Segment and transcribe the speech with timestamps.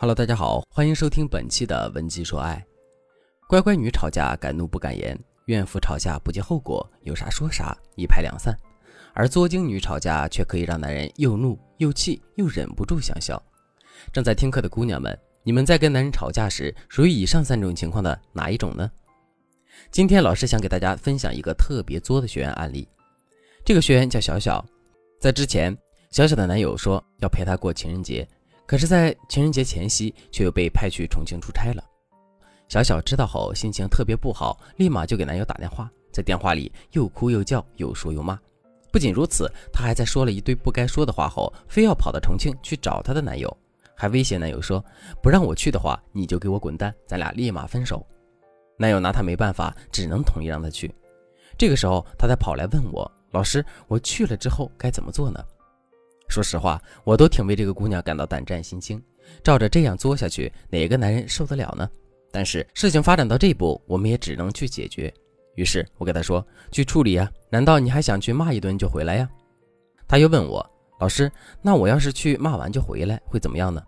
[0.00, 2.64] Hello，大家好，欢迎收听本期的文姬说爱。
[3.48, 8.56] 乖乖女吵架敢怒不敢言，怨妇吵架不计后果，有啥说啥，一拍两散。
[9.12, 13.42] 而作精女吵架却可以让男人又怒又气又忍不住想笑。
[14.12, 18.88] 正在听课的姑娘们，你们在跟男人吵架时，属于以上三种情况的哪一种呢？
[19.90, 22.88] 今天老师想给大家分享一个特别作的学员案例。
[23.64, 24.64] 这个学员叫小小，
[25.20, 25.76] 在之前，
[26.12, 28.24] 小小的男友说要陪她过情人节。
[28.68, 31.82] 可是，在情人节前夕，却又被派去重庆出差了。
[32.68, 38.38] 小小知道后，心情特别不好，立马就给男友打电话，在电话里又哭又叫，又说又骂。
[38.92, 43.56] 不仅如此，她还在说了一堆不该说的话后，非要跑到重庆去找她的男友，
[43.94, 44.84] 还威胁男友说
[45.22, 48.06] ：“不让我去的话，你就给我滚蛋，咱俩立马分手。”
[48.76, 50.94] 男友拿她没办法，只能同意让她去。
[51.56, 55.42] 这个时候，她才跑来问我：“老师，我去了之后该怎么做呢？”
[56.28, 59.02] 说实话，我都挺为这个姑娘感到胆战心惊。
[59.42, 61.88] 照着这样作下去，哪个男人受得了呢？
[62.30, 65.12] 但是事情发展到这步，我们也只能去解决。
[65.54, 69.28] 于是我给她说：“去处理呀，难道你还想去骂一顿就回来呀？”
[70.06, 70.64] 她又问我
[71.00, 71.30] ：“老师，
[71.62, 73.82] 那我要是去骂完就回来，会怎么样呢？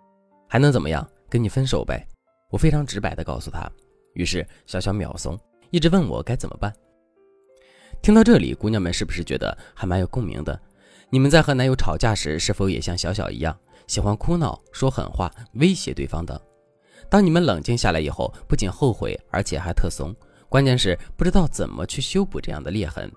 [0.49, 1.07] 还能怎么样？
[1.29, 2.05] 跟你分手呗。”
[2.51, 3.71] 我非常直白地告诉她。
[4.13, 5.39] 于是小小秒怂，
[5.69, 6.73] 一直问我该怎么办。
[8.01, 10.59] 听到这里，姑娘们是不是觉得还蛮有共鸣的？
[11.13, 16.39] 你们在和男友吵架时，是否也像小小一样喜欢哭闹、说狠话、威胁对方等？
[17.09, 20.15] 当你们冷静下来以后，不仅后悔，而且还特怂，
[20.47, 23.11] 关键是不知道怎么去修补这样的裂痕。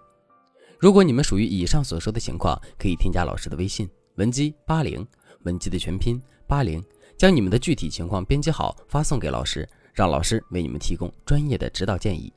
[0.81, 5.07] 如果你们属于以上所说的情况，可以添加老师的微信文姬八零，
[5.45, 6.85] 文姬的全拼八零，
[7.17, 12.33] 将你们的具体情况编辑好发送给老师，让老师为你们提供专业的指导建议。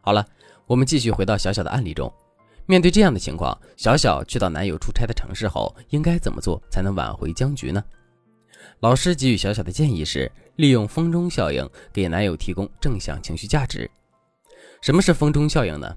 [0.00, 0.24] 好了，
[0.64, 2.12] 我们继续回到小小的案例中。
[2.70, 7.82] 面对这样的情况，小小去到男友出差的城市后，应该怎么做才能挽回僵局呢？
[8.80, 13.90] 老师给予小小的建议是，利用风中效应给男友提供正向情绪价值。
[14.82, 15.96] 什么是风中效应呢？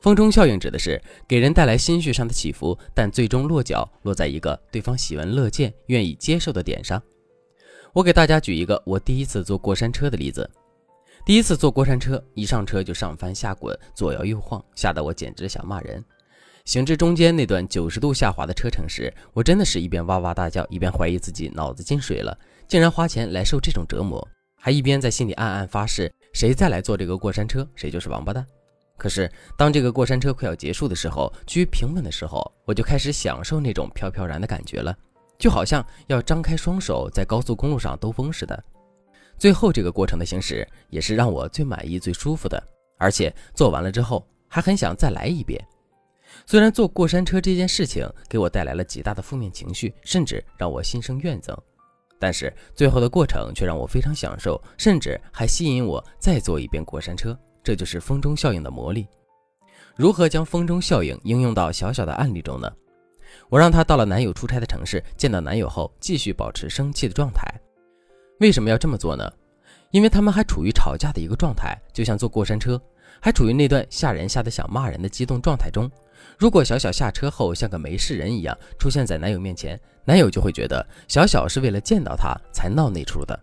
[0.00, 7.02] 风中效应指的是给人带来心绪上的起伏，但最终落脚落在一个对方喜闻乐见、愿意接受的点上。
[7.92, 10.48] 我给大家举一个我第一次坐过山车的例子。
[11.24, 16.04] 第一次坐过山车，一上车就上翻下滚，左摇右晃，吓得我简直想骂人。
[16.66, 22.36] 行至中间那段九十度下滑的车程时，我真的是一边哇哇大叫，一边怀疑自己脑子进水了，
[22.68, 24.26] 竟然花钱来受这种折磨，
[24.60, 28.46] 还一边在心里暗暗发誓，谁再来坐这个过山车，谁就是王八蛋。
[28.98, 34.94] 可是当这个过山车快要结束的时候，趋于平稳的时候，我就开始享受那种飘飘然的感觉了，
[35.38, 38.62] 就好像要张开双手在高速公路上兜风似的。
[39.38, 42.62] 最后这个过程的行驶也是让我最满意、最舒服的，
[42.98, 45.62] 而且做完了之后还很想再来一遍。
[46.46, 51.56] 虽然坐过山车这件事情给我带来了极大的负面情绪，甚至让我心生怨憎，
[52.18, 57.38] 但是最后的过程却让我非常享受，甚至还吸引我再坐一遍过山车。
[57.62, 59.06] 这就是风中效应的魔力。
[59.96, 62.70] 如何将风中效应应用到小小的案例中呢？
[63.48, 67.46] 我让她到了男友出差的城市，见到男友后继续保持生气的状态。
[68.44, 69.32] 为什么要这么做呢？
[69.90, 72.78] 因为他们还处于吵架的一个状态，就像坐过山车，
[73.18, 75.90] 还处于那段吓人吓得想骂人的激动状态中。
[76.36, 83.38] 如果小小下车后像个没事人一样出现在男友面前，男友就会觉得小小是为了见到他才闹那出的。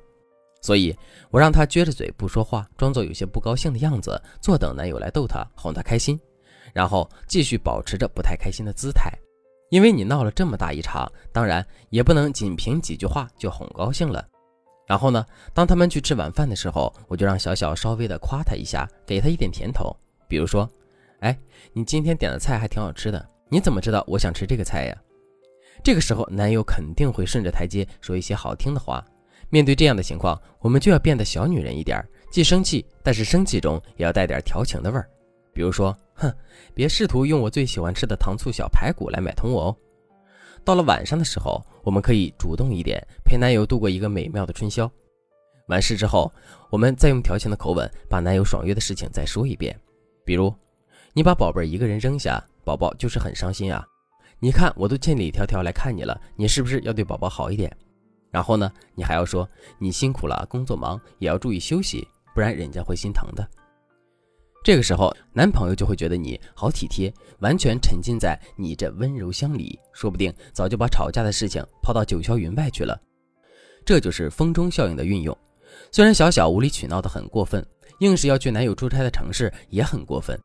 [0.62, 0.96] 所以
[1.32, 6.20] 我让他撅着嘴不说话，装作有些不高兴的样子，坐等男友来逗他，哄他开心，
[6.76, 9.12] 然后继续保持着不太开心的姿态。
[9.72, 14.24] 因为你闹了这么大一场，当然也不能仅凭几句话就哄高兴了。
[14.92, 15.26] 然后呢？
[15.54, 19.96] 当他们去吃晚饭的时候，我就让小小稍微的夸他一下，给他一点甜头。
[20.28, 20.70] 比如说，
[21.22, 21.34] 哎，
[21.72, 24.98] 你今天点的菜还挺好吃的，你怎么知道我想吃这个菜呀？
[25.82, 29.02] 这个时候，男友肯定会顺着台阶说一些好听的话。
[29.50, 35.10] 面对这样的情况，我们就要变得小女人一点，既生气，但是生气中也要带点调情的味儿。
[35.54, 36.30] 比如说，哼，
[36.74, 39.78] 别试图用我最喜欢吃的糖醋小排骨来买通我哦。
[40.64, 44.90] 到了晚上的时候，我们可以主动一点，陪男友度过一个美妙的春宵。
[45.68, 46.32] 完事之后，
[46.70, 49.78] 我们再用调情的口吻把男友爽约的事情再说一遍。
[50.26, 50.54] 比如，
[51.14, 53.86] 你把宝贝一个人扔下，宝宝就是很伤心啊。
[54.40, 57.76] 你看，我都千里迢迢来看你了，你是不是要对宝宝好一点？
[58.30, 59.48] 然后呢，你还要说
[59.78, 63.48] 你辛苦了，工作忙也要注意休息，不然人家会心疼的。
[64.64, 72.96] 这个时候，男朋友就会觉得你好体贴，完全沉浸在你这温柔乡里，说不定早就把吵架的事情抛到九霄云外去了。
[73.84, 75.36] 这就是风中效应的运用。
[75.92, 77.66] 虽然小小无理取闹的很过分，
[78.02, 80.40] 硬是要去男友出差的城市也很过分，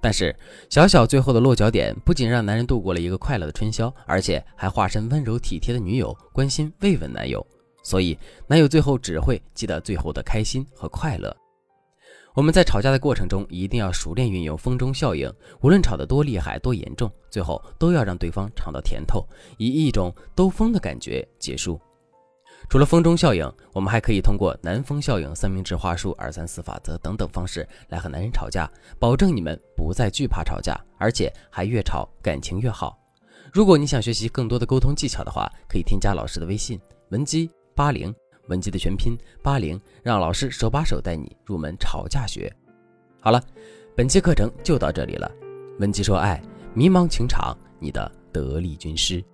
[0.00, 0.34] 但是
[0.68, 7.46] 小小最后的落脚点不仅让男人度过了一个快乐的春宵，而且还化身温柔体贴的女友，关心慰问男友。
[7.84, 8.18] 所以
[8.48, 11.34] 男友最后只会记得最后的开心和快乐。
[12.38, 15.28] 我们在吵架的过程中，一定要熟练运用风中效应，
[15.60, 19.26] 无论吵得多厉害、多严重，最后都要让对方尝到甜头，
[19.56, 21.80] 以一种兜风的感觉结束。
[22.70, 28.70] 除了风中效应，我们还可以通过南风效应、三明治话术、二三四法则等等方式来和男人吵架，
[29.00, 32.96] 保证你们不再惧怕吵架，而且还越吵感情越好。
[33.52, 38.14] 如果你想学习更多的沟通技巧的话，可以添加老师的微信文姬八零。
[38.48, 42.52] 文姬的全拼八零，让老师手把手带你入门吵架学。
[43.20, 43.42] 好了，
[43.96, 45.30] 本期课程就到这里了。
[45.78, 46.42] 文姬说爱，
[46.74, 49.24] 迷茫情场，你的得力军师。